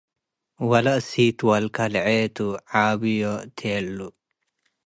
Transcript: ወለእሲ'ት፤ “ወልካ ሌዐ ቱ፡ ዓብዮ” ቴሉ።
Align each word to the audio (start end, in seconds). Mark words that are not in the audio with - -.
ወለእሲ'ት፤ 0.69 1.37
“ወልካ 1.47 1.77
ሌዐ 1.93 2.07
ቱ፡ 2.35 2.37
ዓብዮ” 2.85 3.21
ቴሉ። 3.57 3.97